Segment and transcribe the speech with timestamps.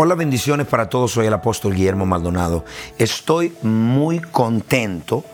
[0.00, 1.10] Hola, bendiciones para todos.
[1.10, 2.64] Soy el apóstol Guillermo Maldonado.
[2.98, 5.24] Estoy muy contento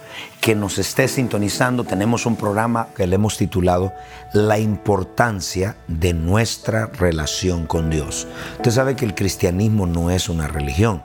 [0.40, 1.84] que nos esté sintonizando.
[1.84, 3.92] Tenemos un programa que le hemos titulado
[4.32, 8.26] La importancia de nuestra relación con Dios.
[8.56, 11.02] Usted sabe que el cristianismo no es una religión.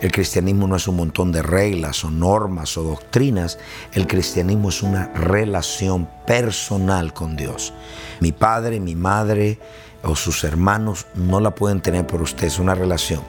[0.00, 3.58] El cristianismo no es un montón de reglas o normas o doctrinas.
[3.92, 7.74] El cristianismo es una relación personal con Dios.
[8.20, 9.58] Mi padre, mi madre,
[10.04, 13.22] o sus hermanos no la pueden tener por usted, es una relación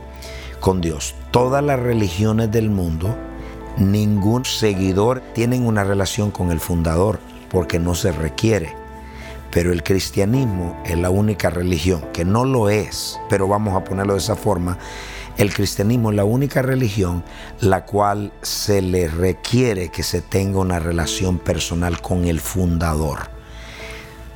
[0.60, 1.16] con Dios.
[1.32, 3.16] Todas las religiones del mundo,
[3.78, 8.74] ningún seguidor tienen una relación con el fundador porque no se requiere.
[9.52, 14.14] Pero el cristianismo es la única religión, que no lo es, pero vamos a ponerlo
[14.14, 14.78] de esa forma.
[15.38, 17.24] El cristianismo es la única religión
[17.62, 23.35] la cual se le requiere que se tenga una relación personal con el fundador.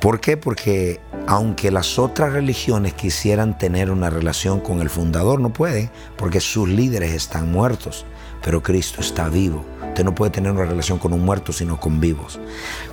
[0.00, 0.38] ¿Por qué?
[0.38, 6.40] Porque aunque las otras religiones quisieran tener una relación con el fundador, no pueden, porque
[6.40, 8.06] sus líderes están muertos,
[8.42, 9.62] pero Cristo está vivo.
[9.88, 12.40] Usted no puede tener una relación con un muerto, sino con vivos.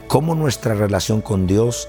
[0.09, 1.87] ¿Cómo nuestra relación con Dios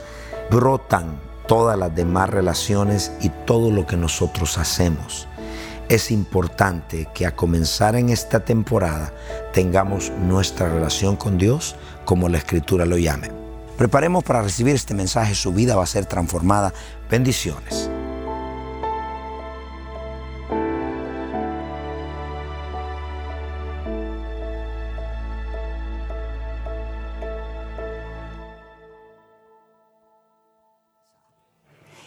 [0.52, 5.26] brotan todas las demás relaciones y todo lo que nosotros hacemos?
[5.88, 9.12] Es importante que a comenzar en esta temporada
[9.52, 11.74] tengamos nuestra relación con Dios
[12.04, 13.47] como la Escritura lo llame
[13.78, 16.74] Preparemos para recibir este mensaje, su vida va a ser transformada.
[17.08, 17.88] Bendiciones.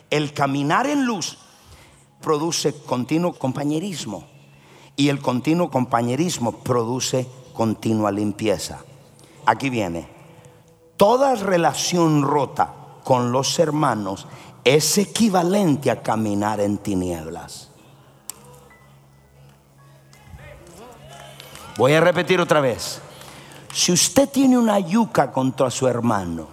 [0.09, 1.37] El caminar en luz
[2.21, 4.27] produce continuo compañerismo
[4.97, 8.81] y el continuo compañerismo produce continua limpieza.
[9.45, 10.20] Aquí viene
[11.01, 14.27] toda relación rota con los hermanos
[14.63, 17.69] es equivalente a caminar en tinieblas.
[21.75, 23.01] Voy a repetir otra vez.
[23.73, 26.47] Si usted tiene una yuca contra su hermano,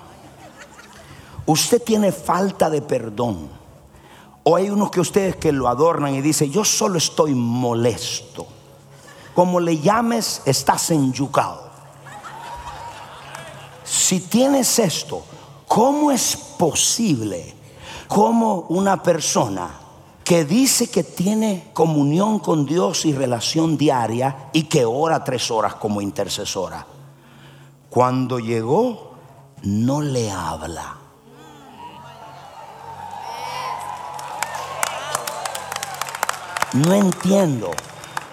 [1.44, 3.50] usted tiene falta de perdón.
[4.44, 8.47] O hay unos que ustedes que lo adornan y dicen, yo solo estoy molesto.
[9.34, 11.67] Como le llames, estás enyucado
[14.08, 15.22] si tienes esto,
[15.66, 17.54] ¿cómo es posible
[18.06, 19.69] como una persona
[20.24, 25.74] que dice que tiene comunión con Dios y relación diaria y que ora tres horas
[25.74, 26.86] como intercesora,
[27.91, 29.12] cuando llegó
[29.64, 30.97] no le habla?
[36.72, 37.72] No entiendo.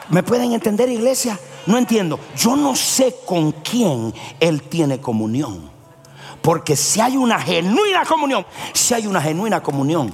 [0.07, 1.37] ¿Me pueden entender, iglesia?
[1.65, 2.19] No entiendo.
[2.37, 5.69] Yo no sé con quién Él tiene comunión.
[6.41, 10.13] Porque si hay una genuina comunión, si hay una genuina comunión,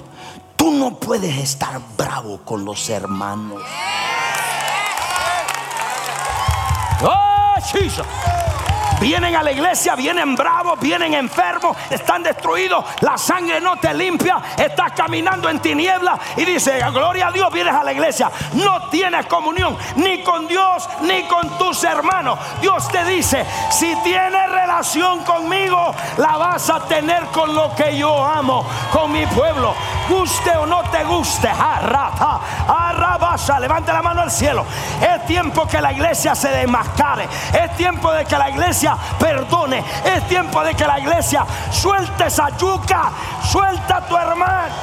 [0.56, 3.62] tú no puedes estar bravo con los hermanos.
[7.04, 8.06] Oh, Jesus.
[9.02, 14.40] Vienen a la iglesia, vienen bravos, vienen enfermos, están destruidos, la sangre no te limpia,
[14.56, 19.26] estás caminando en tinieblas y dice, gloria a Dios, vienes a la iglesia, no tienes
[19.26, 22.38] comunión ni con Dios ni con tus hermanos.
[22.62, 28.24] Dios te dice, si tienes relación conmigo, la vas a tener con lo que yo
[28.24, 29.74] amo, con mi pueblo,
[30.10, 31.48] guste o no te guste.
[31.48, 32.40] Arrata,
[32.92, 34.66] arrabasa, levante la mano al cielo.
[35.02, 39.84] Es tiempo que la iglesia se desmascare, es tiempo de que la iglesia perdone.
[40.06, 43.12] Es tiempo de que la iglesia suelte esa yuca,
[43.44, 44.74] suelta a tu hermano.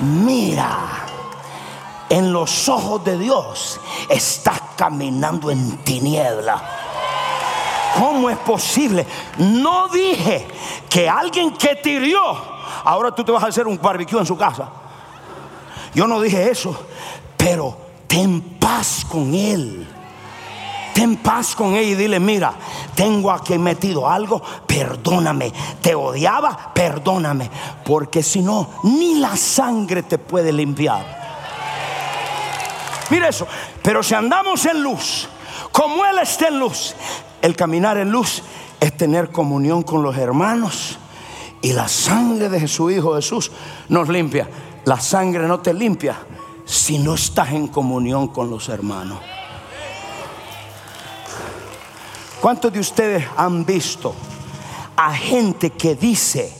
[0.00, 0.78] Mira,
[2.08, 6.60] en los ojos de Dios estás caminando en tiniebla.
[7.98, 9.06] ¿Cómo es posible?
[9.38, 10.46] No dije
[10.88, 12.20] que alguien que te hirió,
[12.84, 14.68] ahora tú te vas a hacer un barbecue en su casa.
[15.94, 16.74] Yo no dije eso,
[17.36, 19.86] pero ten paz con Él.
[20.94, 22.52] Ten paz con Él y dile, mira,
[22.94, 25.52] tengo aquí metido algo, perdóname.
[25.80, 27.50] Te odiaba, perdóname.
[27.84, 31.22] Porque si no, ni la sangre te puede limpiar.
[33.10, 33.46] Mira eso.
[33.82, 35.28] Pero si andamos en luz,
[35.70, 36.94] como Él está en luz,
[37.42, 38.42] el caminar en luz
[38.80, 40.98] es tener comunión con los hermanos.
[41.60, 43.50] Y la sangre de su Hijo Jesús
[43.88, 44.48] nos limpia.
[44.84, 46.16] La sangre no te limpia
[46.64, 49.18] si no estás en comunión con los hermanos.
[52.40, 54.14] ¿Cuántos de ustedes han visto
[54.96, 56.52] a gente que dice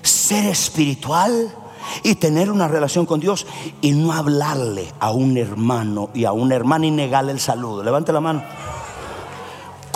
[0.00, 1.54] ser espiritual
[2.02, 3.46] y tener una relación con Dios
[3.82, 7.82] y no hablarle a un hermano y a una hermana y negarle el saludo?
[7.82, 8.42] Levante la mano.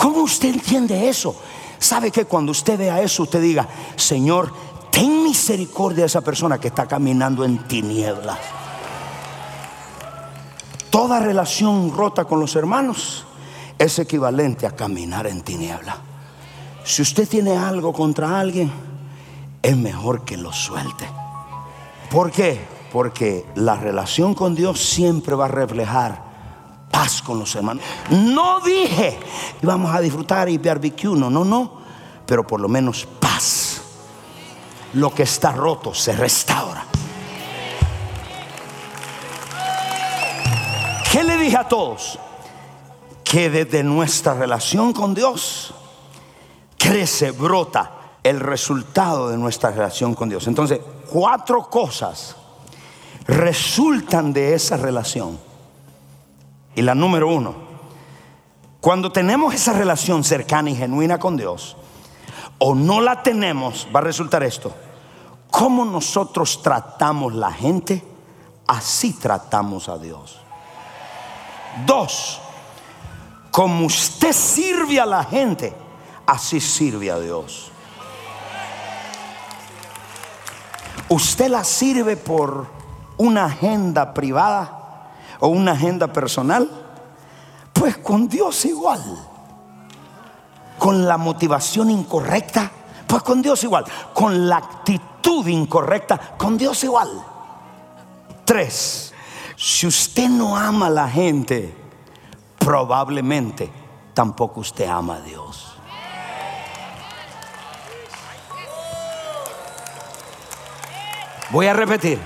[0.03, 1.33] ¿Cómo usted entiende eso?
[1.79, 3.65] ¿Sabe que cuando usted vea eso, usted diga,
[3.95, 4.51] Señor,
[4.91, 8.37] ten misericordia de esa persona que está caminando en tinieblas?
[10.89, 13.23] Toda relación rota con los hermanos
[13.79, 15.95] es equivalente a caminar en tiniebla.
[16.83, 18.73] Si usted tiene algo contra alguien,
[19.61, 21.07] es mejor que lo suelte.
[22.11, 22.59] ¿Por qué?
[22.91, 26.22] Porque la relación con Dios siempre va a reflejar
[26.93, 27.83] paz con los hermanos.
[28.11, 29.19] No dije
[29.63, 31.79] vamos a disfrutar y barbecue, no, no, no,
[32.25, 33.81] pero por lo menos paz.
[34.93, 36.85] Lo que está roto se restaura.
[41.11, 42.19] ¿Qué le dije a todos?
[43.23, 45.73] Que desde nuestra relación con Dios
[46.77, 47.91] crece, brota
[48.21, 50.47] el resultado de nuestra relación con Dios.
[50.47, 50.79] Entonces,
[51.09, 52.35] cuatro cosas
[53.25, 55.39] resultan de esa relación.
[56.75, 57.53] Y la número uno,
[58.81, 61.77] cuando tenemos esa relación cercana y genuina con Dios,
[62.57, 64.73] o no la tenemos, va a resultar esto.
[65.51, 68.03] Cómo nosotros tratamos la gente,
[68.67, 70.39] así tratamos a Dios.
[71.85, 72.41] Dos,
[73.51, 75.73] como usted sirve a la gente,
[76.25, 77.71] así sirve a Dios.
[81.09, 82.67] Usted la sirve por
[83.17, 84.82] una agenda privada
[85.43, 86.69] o una agenda personal,
[87.73, 89.03] pues con Dios igual.
[90.79, 92.71] Con la motivación incorrecta,
[93.05, 93.83] pues con Dios igual.
[94.13, 97.09] Con la actitud incorrecta, con Dios igual.
[98.45, 99.13] Tres,
[99.57, 101.75] si usted no ama a la gente,
[102.57, 103.69] probablemente
[104.13, 105.75] tampoco usted ama a Dios.
[111.51, 112.17] Voy a repetir,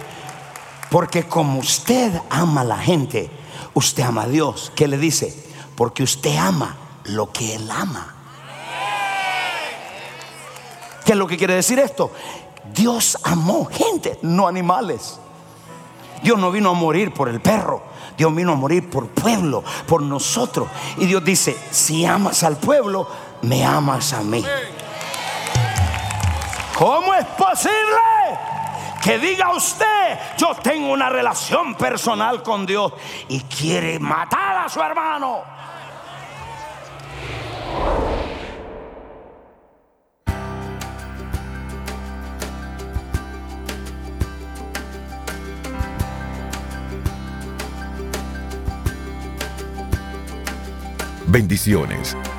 [0.89, 3.30] porque como usted ama a la gente,
[3.74, 4.72] usted ama a Dios.
[4.75, 5.34] ¿Qué le dice?
[5.75, 8.16] Porque usted ama lo que Él ama.
[11.06, 12.12] ¿Qué es lo que quiere decir esto?
[12.74, 15.19] Dios amó gente, no animales.
[16.22, 17.81] Dios no vino a morir por el perro.
[18.18, 20.68] Dios vino a morir por pueblo, por nosotros.
[20.98, 23.07] Y Dios dice, si amas al pueblo,
[23.44, 24.44] me amas a mí.
[26.78, 28.17] ¿Cómo es posible
[29.07, 32.92] que diga usted, yo tengo una relación personal con Dios
[33.30, 35.44] y quiere matar a su hermano?
[51.27, 52.17] Bendiciones.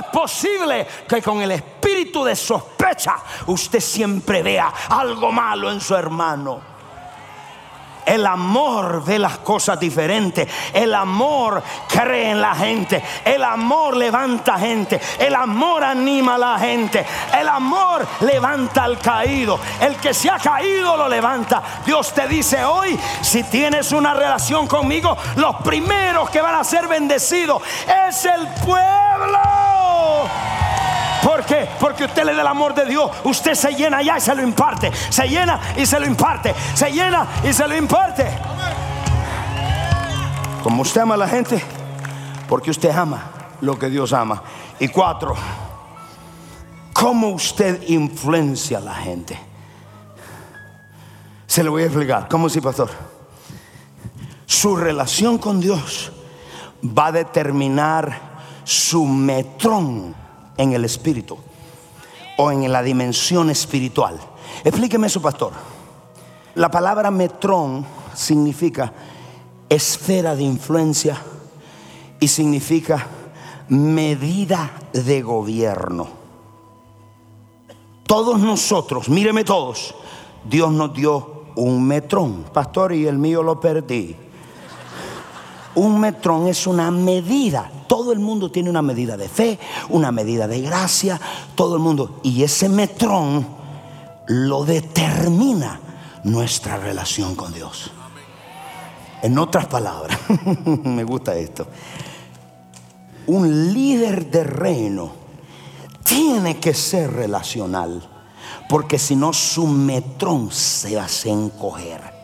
[0.00, 3.16] Es posible que con el espíritu de sospecha
[3.46, 6.70] usted siempre vea algo malo en su hermano?
[8.10, 10.48] El amor ve las cosas diferentes.
[10.72, 13.00] El amor cree en la gente.
[13.24, 15.00] El amor levanta gente.
[15.18, 17.06] El amor anima a la gente.
[17.38, 19.60] El amor levanta al caído.
[19.80, 21.62] El que se ha caído lo levanta.
[21.86, 26.88] Dios te dice hoy, si tienes una relación conmigo, los primeros que van a ser
[26.88, 27.62] bendecidos
[28.08, 29.59] es el pueblo.
[31.22, 31.68] ¿Por qué?
[31.78, 33.10] Porque usted le da el amor de Dios.
[33.24, 34.90] Usted se llena ya y se lo imparte.
[35.10, 36.54] Se llena y se lo imparte.
[36.74, 38.26] Se llena y se lo imparte.
[40.62, 41.62] Como usted ama a la gente,
[42.48, 43.30] Porque usted ama
[43.60, 44.42] lo que Dios ama.
[44.78, 45.34] Y cuatro,
[46.92, 49.38] ¿cómo usted influencia a la gente?
[51.46, 52.28] Se lo voy a explicar.
[52.28, 52.90] ¿Cómo sí, pastor?
[54.46, 56.12] Su relación con Dios
[56.82, 58.29] va a determinar
[58.70, 60.14] su metrón
[60.56, 61.36] en el espíritu
[62.36, 64.16] o en la dimensión espiritual.
[64.62, 65.52] Explíqueme eso, pastor.
[66.54, 67.84] La palabra metrón
[68.14, 68.92] significa
[69.68, 71.20] esfera de influencia
[72.20, 73.08] y significa
[73.70, 76.06] medida de gobierno.
[78.04, 79.96] Todos nosotros, míreme todos,
[80.48, 84.14] Dios nos dio un metrón, pastor, y el mío lo perdí.
[85.74, 87.72] Un metrón es una medida.
[87.90, 91.20] Todo el mundo tiene una medida de fe, una medida de gracia,
[91.56, 92.20] todo el mundo.
[92.22, 93.44] Y ese metrón
[94.28, 95.80] lo determina
[96.22, 97.90] nuestra relación con Dios.
[99.22, 100.16] En otras palabras,
[100.84, 101.66] me gusta esto.
[103.26, 105.10] Un líder de reino
[106.04, 108.08] tiene que ser relacional,
[108.68, 112.19] porque si no su metrón se hace encoger.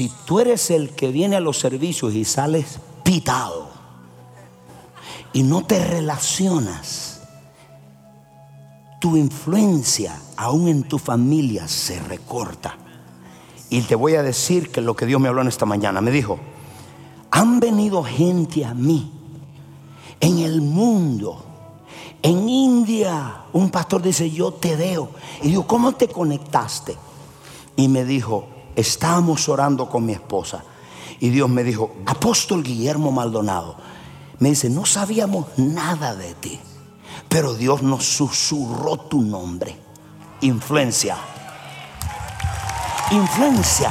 [0.00, 3.68] Si tú eres el que viene a los servicios y sales pitado
[5.34, 7.20] y no te relacionas,
[8.98, 12.78] tu influencia aún en tu familia se recorta.
[13.68, 16.10] Y te voy a decir que lo que Dios me habló en esta mañana, me
[16.10, 16.38] dijo,
[17.30, 19.12] han venido gente a mí
[20.18, 21.44] en el mundo.
[22.22, 25.10] En India, un pastor dice, yo te veo.
[25.42, 26.96] Y digo, ¿cómo te conectaste?
[27.76, 30.64] Y me dijo, estábamos orando con mi esposa.
[31.18, 33.76] Y Dios me dijo, apóstol Guillermo Maldonado,
[34.38, 36.58] me dice, no sabíamos nada de ti,
[37.28, 39.76] pero Dios nos susurró tu nombre.
[40.40, 41.16] Influencia
[43.10, 43.90] influencia.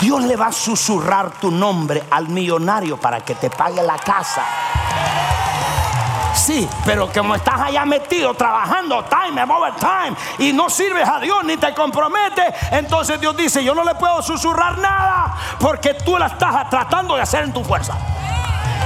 [0.00, 4.44] Dios le va a susurrar tu nombre al millonario para que te pague la casa.
[6.50, 9.40] Sí, pero como estás allá metido trabajando time,
[9.78, 13.94] time y no sirves a Dios ni te comprometes, entonces Dios dice, yo no le
[13.94, 17.96] puedo susurrar nada porque tú la estás tratando de hacer en tu fuerza.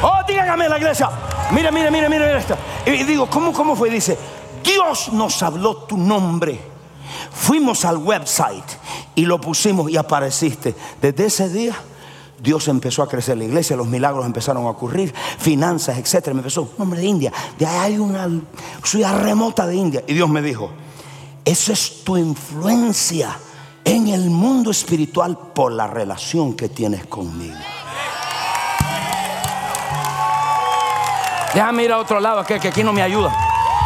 [0.02, 1.08] Oh, díganme la iglesia.
[1.52, 2.54] Mire, mire, mire, mire esto.
[2.84, 3.88] Y digo, ¿cómo, cómo fue?
[3.88, 4.18] Dice,
[4.62, 6.74] Dios nos habló tu nombre
[7.34, 8.64] Fuimos al website
[9.14, 10.74] y lo pusimos y apareciste.
[11.00, 11.74] Desde ese día
[12.44, 16.34] Dios empezó a crecer la iglesia, los milagros empezaron a ocurrir, finanzas, etcétera.
[16.34, 18.28] Me empezó un hombre de India, de ahí hay una
[18.82, 20.04] ciudad remota de India.
[20.06, 20.70] Y Dios me dijo:
[21.42, 23.34] Esa es tu influencia
[23.82, 27.56] en el mundo espiritual por la relación que tienes conmigo.
[31.54, 33.34] Déjame ir a otro lado, que aquí no me ayuda.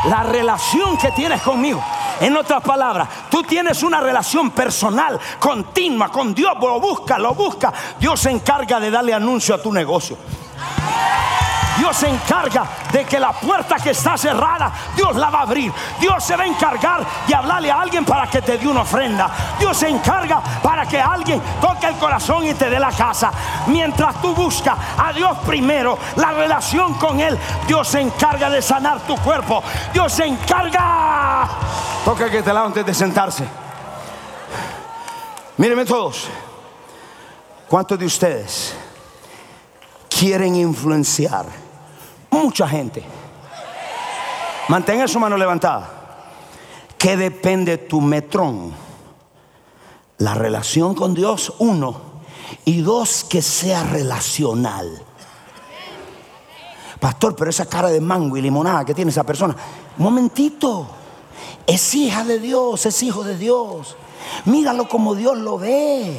[0.06, 1.80] La relación que tienes conmigo.
[2.20, 7.72] En otras palabras, tú tienes una relación personal, continua con Dios, lo busca, lo busca.
[7.98, 10.16] Dios se encarga de darle anuncio a tu negocio.
[11.78, 15.72] Dios se encarga de que la puerta que está cerrada, Dios la va a abrir.
[16.00, 19.30] Dios se va a encargar de hablarle a alguien para que te dé una ofrenda.
[19.60, 23.30] Dios se encarga para que alguien toque el corazón y te dé la casa.
[23.68, 29.00] Mientras tú buscas a Dios primero, la relación con Él, Dios se encarga de sanar
[29.06, 29.62] tu cuerpo.
[29.92, 31.48] Dios se encarga.
[32.08, 33.44] Toca que te lado antes de sentarse.
[35.58, 36.26] Mírenme todos.
[37.68, 38.72] ¿Cuántos de ustedes
[40.08, 41.44] quieren influenciar?
[42.30, 43.04] Mucha gente.
[44.68, 45.86] Mantenga su mano levantada.
[46.96, 48.72] ¿Qué depende tu metrón?
[50.16, 52.00] La relación con Dios, uno.
[52.64, 55.04] Y dos, que sea relacional.
[57.00, 59.54] Pastor, pero esa cara de mango y limonada que tiene esa persona.
[59.98, 60.94] Momentito.
[61.68, 63.94] Es hija de Dios, es hijo de Dios.
[64.46, 66.18] Míralo como Dios lo ve.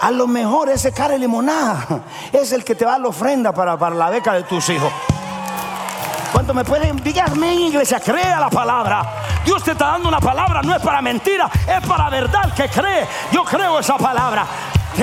[0.00, 1.84] A lo mejor ese cara de limonada
[2.32, 4.92] es el que te va a la ofrenda para, para la beca de tus hijos.
[6.30, 7.98] ¿Cuánto me pueden díganme en iglesia?
[7.98, 9.24] Crea la palabra.
[9.44, 13.08] Dios te está dando una palabra, no es para mentira, es para verdad que cree.
[13.32, 14.46] Yo creo esa palabra.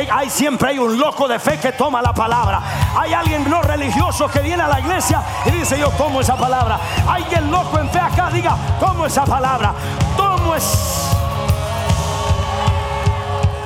[0.10, 2.62] Hay siempre hay un loco de fe que toma la palabra.
[2.98, 6.80] Hay alguien no religioso que viene a la iglesia y dice yo tomo esa palabra.
[7.08, 7.77] Hay alguien loco
[8.32, 9.74] diga tomo esa palabra.
[10.18, 10.64] Tomo es.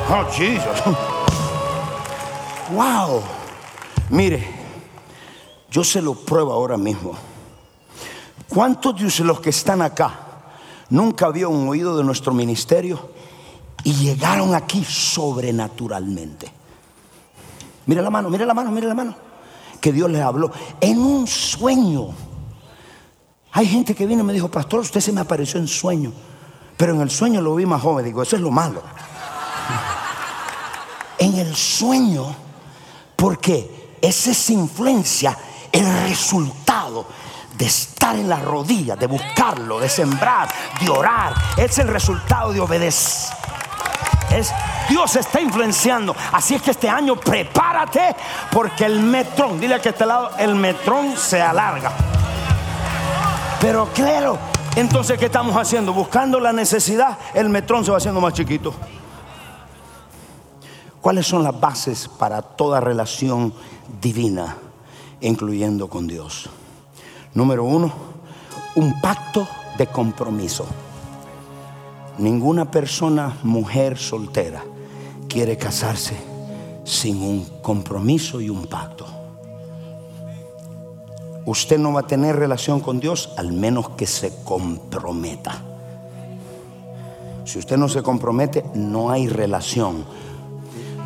[0.09, 0.95] Oh Jesus.
[2.71, 3.21] Wow.
[4.09, 4.47] Mire,
[5.69, 7.13] yo se lo pruebo ahora mismo.
[8.47, 10.19] ¿Cuántos de los que están acá
[10.89, 13.11] nunca habían oído de nuestro ministerio
[13.83, 16.51] y llegaron aquí sobrenaturalmente?
[17.87, 19.15] Mira la mano, mira la mano, mira la mano.
[19.81, 22.09] Que Dios les habló en un sueño.
[23.57, 26.11] Hay gente que viene y me dijo, pastor, usted se me apareció en sueño.
[26.75, 28.03] Pero en el sueño lo vi más joven.
[28.03, 28.83] Digo, eso es lo malo.
[31.17, 32.35] en el sueño,
[33.15, 35.37] porque esa es influencia,
[35.71, 37.07] el resultado
[37.57, 40.49] de estar en la rodilla, de buscarlo, de sembrar,
[40.81, 41.33] de orar.
[41.55, 43.37] Es el resultado de obedecer.
[44.31, 44.51] Es,
[44.89, 46.13] Dios está influenciando.
[46.33, 48.17] Así es que este año prepárate
[48.51, 52.14] porque el metrón, dile que este lado, el metrón se alarga.
[53.65, 54.37] Pero claro,
[54.75, 55.91] entonces ¿qué estamos haciendo?
[55.91, 58.71] Buscando la necesidad, el metrón se va haciendo más chiquito.
[61.01, 63.51] ¿Cuáles son las bases para toda relación
[63.99, 64.55] divina,
[65.19, 66.47] incluyendo con Dios?
[67.33, 67.91] Número uno,
[68.75, 69.47] un pacto
[69.79, 70.67] de compromiso.
[72.19, 74.63] Ninguna persona, mujer soltera,
[75.27, 76.15] quiere casarse
[76.83, 79.14] sin un compromiso y un pacto.
[81.45, 85.61] Usted no va a tener relación con Dios al menos que se comprometa.
[87.45, 90.05] Si usted no se compromete, no hay relación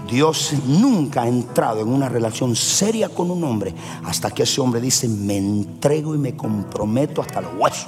[0.09, 4.81] Dios nunca ha entrado en una relación seria con un hombre hasta que ese hombre
[4.81, 7.87] dice, me entrego y me comprometo hasta los huesos.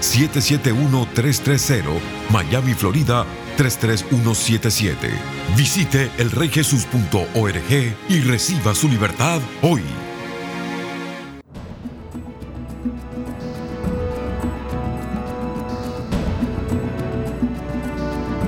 [0.00, 3.24] 771-330, Miami, Florida
[3.56, 5.10] 33177.
[5.56, 9.82] Visite elreyjesus.org y reciba su libertad hoy.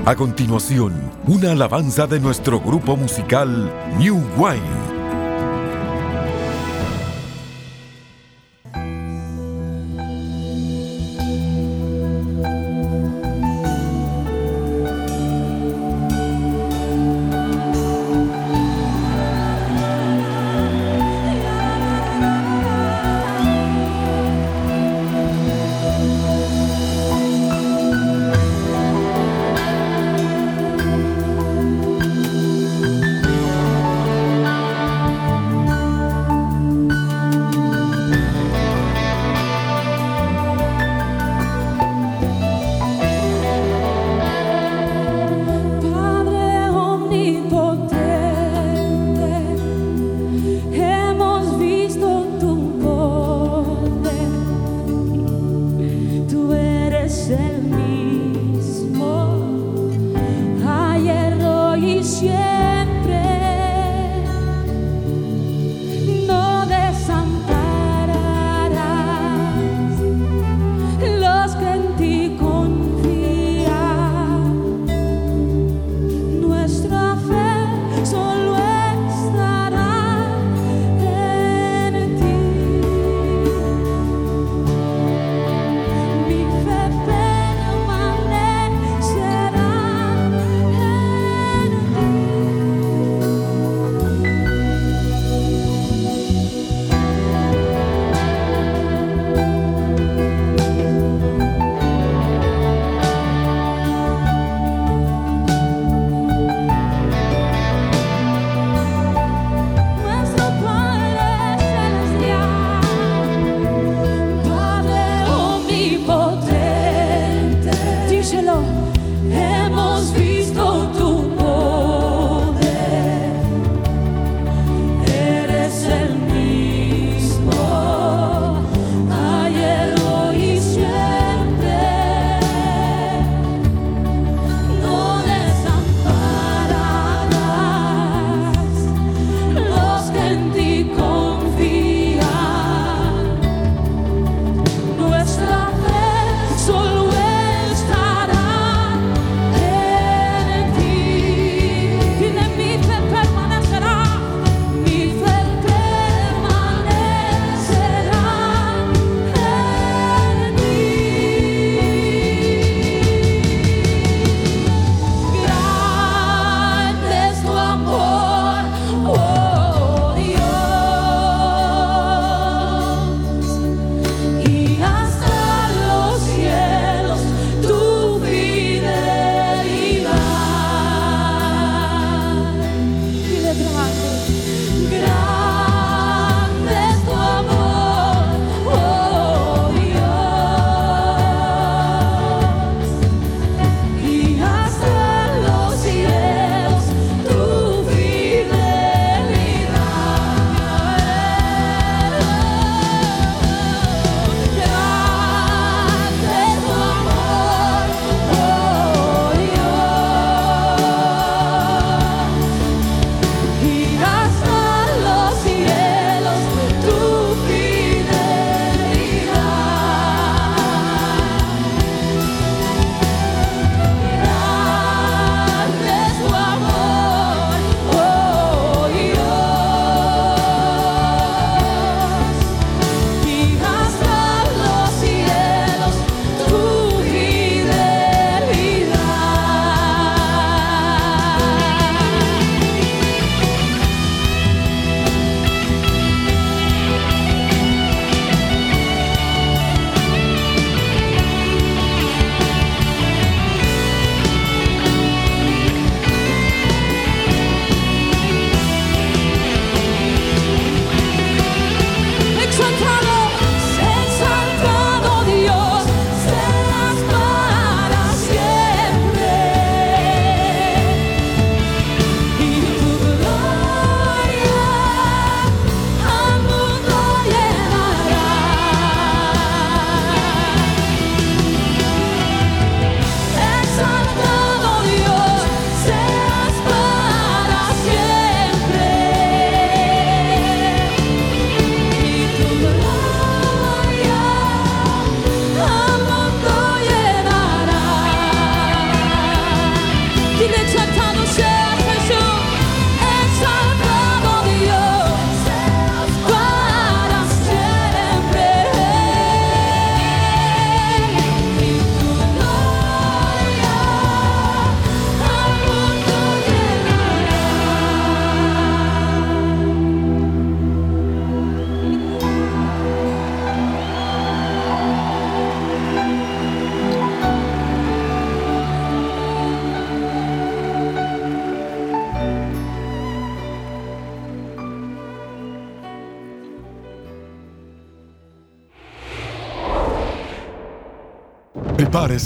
[0.05, 0.93] A continuación,
[1.27, 4.88] una alabanza de nuestro grupo musical New Wine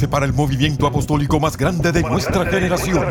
[0.07, 3.05] para el movimiento apostólico más grande de nuestra generación.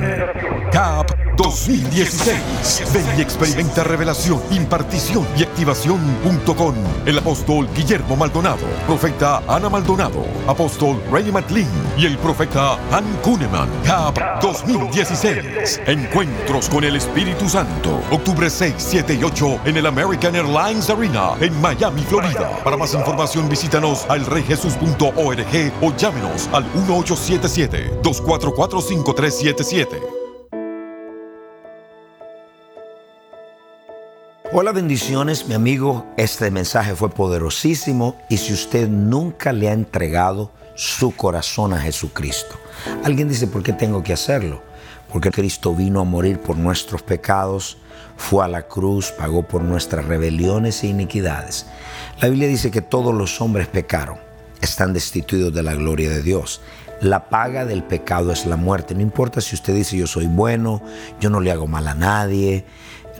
[0.70, 1.11] CAP
[1.52, 2.92] 2016.
[2.94, 9.68] Ven y experimenta revelación, impartición y activación junto con el apóstol Guillermo Maldonado, profeta Ana
[9.68, 13.68] Maldonado, apóstol Ray McLean y el profeta Han Kuneman.
[13.84, 15.82] CAP 2016.
[15.86, 18.00] Encuentros con el Espíritu Santo.
[18.10, 22.62] Octubre 6, 7 y 8 en el American Airlines Arena en Miami, Florida.
[22.64, 30.21] Para más información visítanos al reyjesus.org o llámenos al 1877 244 5377.
[34.54, 36.04] Hola bendiciones, mi amigo.
[36.18, 42.60] Este mensaje fue poderosísimo y si usted nunca le ha entregado su corazón a Jesucristo.
[43.02, 44.62] Alguien dice, ¿por qué tengo que hacerlo?
[45.10, 47.78] Porque Cristo vino a morir por nuestros pecados,
[48.18, 51.64] fue a la cruz, pagó por nuestras rebeliones e iniquidades.
[52.20, 54.18] La Biblia dice que todos los hombres pecaron,
[54.60, 56.60] están destituidos de la gloria de Dios.
[57.00, 58.94] La paga del pecado es la muerte.
[58.94, 60.82] No importa si usted dice yo soy bueno,
[61.20, 62.66] yo no le hago mal a nadie,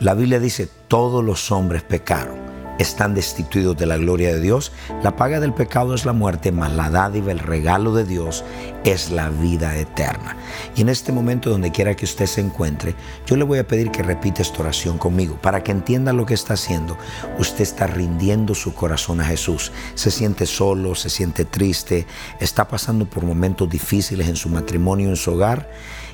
[0.02, 2.36] la Biblia dice, todos los hombres pecaron,
[2.80, 4.72] están destituidos de la gloria de Dios.
[5.00, 8.42] La paga del pecado es la muerte, mas la dádiva, el regalo de Dios
[8.82, 10.36] es la vida eterna.
[10.74, 13.92] Y en este momento, donde quiera que usted se encuentre, yo le voy a pedir
[13.92, 16.98] que repita esta oración conmigo, para que entienda lo que está haciendo.
[17.38, 19.70] Usted está rindiendo su corazón a Jesús.
[19.94, 22.08] Se siente solo, se siente triste,
[22.40, 25.70] está pasando por momentos difíciles en su matrimonio, en su hogar.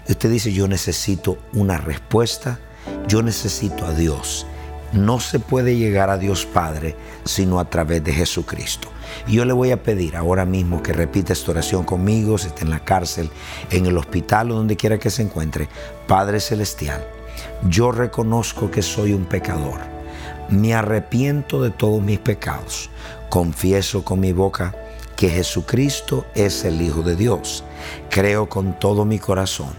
[0.07, 2.61] Y usted dice, yo necesito una respuesta
[3.09, 4.47] yo necesito a Dios.
[4.93, 8.89] No se puede llegar a Dios Padre sino a través de Jesucristo.
[9.27, 12.71] Yo le voy a pedir ahora mismo que repita esta oración conmigo, si está en
[12.71, 13.31] la cárcel,
[13.71, 15.69] en el hospital o donde quiera que se encuentre.
[16.07, 17.07] Padre Celestial,
[17.69, 19.81] yo reconozco que soy un pecador.
[20.49, 22.89] Me arrepiento de todos mis pecados.
[23.29, 24.75] Confieso con mi boca
[25.17, 27.65] que Jesucristo es el Hijo de Dios.
[28.09, 29.73] Creo con todo mi corazón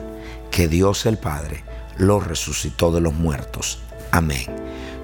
[0.52, 1.69] que Dios el Padre
[2.00, 3.80] lo resucitó de los muertos.
[4.12, 4.48] Amén.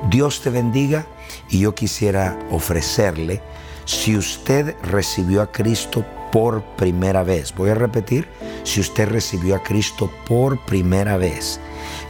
[0.10, 1.06] Dios te bendiga
[1.50, 3.42] y yo quisiera ofrecerle,
[3.86, 8.28] si usted recibió a Cristo por primera vez, voy a repetir,
[8.64, 11.60] si usted recibió a Cristo por primera vez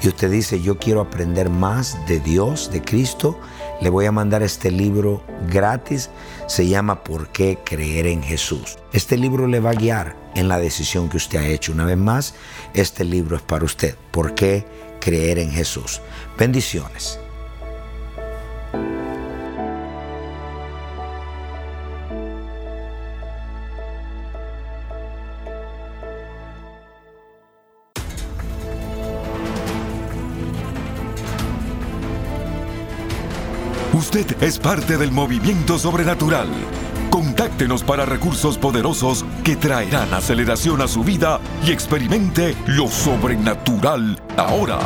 [0.02, 3.40] y usted dice, yo quiero aprender más de Dios, de Cristo,
[3.86, 6.10] le voy a mandar este libro gratis,
[6.48, 8.80] se llama ¿Por qué creer en Jesús?
[8.94, 11.72] Este libro le va a guiar en la decisión que usted ha hecho.
[11.72, 12.34] Una vez más,
[12.74, 13.96] este libro es para usted.
[14.10, 14.66] ¿Por qué
[15.00, 16.02] creer en Jesús?
[16.36, 17.20] Bendiciones.
[33.96, 36.50] Usted es parte del movimiento sobrenatural.
[37.10, 44.80] Contáctenos para recursos poderosos que traerán aceleración a su vida y experimente lo sobrenatural ahora.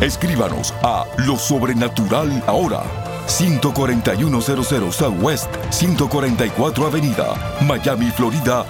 [0.00, 2.84] Escríbanos a lo sobrenatural ahora.
[3.26, 8.64] 14100 Southwest 144 Avenida, Miami, Florida